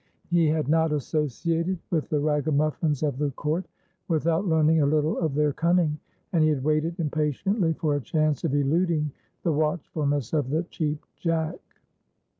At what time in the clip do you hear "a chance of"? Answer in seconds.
7.95-8.55